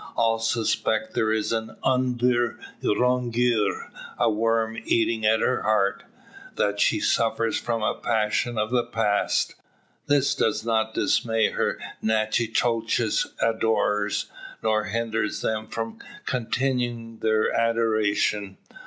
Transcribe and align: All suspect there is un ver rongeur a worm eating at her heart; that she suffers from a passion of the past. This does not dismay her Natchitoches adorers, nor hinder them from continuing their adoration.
All 0.17 0.39
suspect 0.39 1.13
there 1.13 1.31
is 1.31 1.53
un 1.53 2.17
ver 2.17 2.57
rongeur 2.81 3.91
a 4.17 4.31
worm 4.31 4.79
eating 4.83 5.27
at 5.27 5.41
her 5.41 5.61
heart; 5.61 6.01
that 6.55 6.79
she 6.79 6.99
suffers 6.99 7.59
from 7.59 7.83
a 7.83 7.93
passion 7.93 8.57
of 8.57 8.71
the 8.71 8.83
past. 8.83 9.53
This 10.07 10.33
does 10.33 10.65
not 10.65 10.95
dismay 10.95 11.51
her 11.51 11.77
Natchitoches 12.01 13.27
adorers, 13.43 14.25
nor 14.63 14.85
hinder 14.85 15.29
them 15.29 15.67
from 15.67 15.99
continuing 16.25 17.19
their 17.19 17.53
adoration. 17.53 18.57